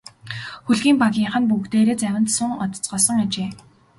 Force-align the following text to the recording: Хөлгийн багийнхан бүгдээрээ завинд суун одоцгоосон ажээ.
Хөлгийн 0.65 0.97
багийнхан 1.01 1.43
бүгдээрээ 1.47 1.97
завинд 2.01 2.29
суун 2.35 2.59
одоцгоосон 2.63 3.17
ажээ. 3.25 3.49